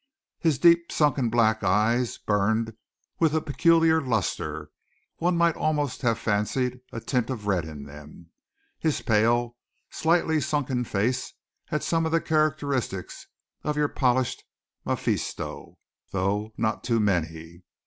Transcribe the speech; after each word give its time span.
His 0.39 0.57
deep 0.57 0.91
sunken 0.91 1.29
black 1.29 1.63
eyes 1.63 2.17
burned 2.17 2.73
with 3.19 3.35
a 3.35 3.39
peculiar 3.39 4.01
lustre, 4.01 4.71
one 5.17 5.37
might 5.37 5.55
almost 5.55 6.01
have 6.01 6.17
fancied 6.17 6.79
a 6.91 6.99
tint 6.99 7.29
of 7.29 7.45
red 7.45 7.65
in 7.65 7.83
them. 7.83 8.31
His 8.79 9.03
pale, 9.03 9.57
slightly 9.91 10.41
sunken 10.41 10.85
face 10.85 11.33
had 11.65 11.83
some 11.83 12.07
of 12.07 12.11
the 12.11 12.19
characteristics 12.19 13.27
of 13.63 13.77
your 13.77 13.89
polished 13.89 14.43
Mephisto, 14.85 15.77
though 16.11 16.51
not 16.57 16.83
too 16.83 16.99
many. 16.99 17.61